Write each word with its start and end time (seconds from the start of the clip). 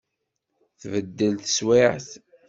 Tbeddel 0.79 1.35
teswiεt. 1.37 2.07